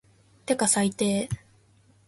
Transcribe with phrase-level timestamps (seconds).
[0.47, 1.29] てか最低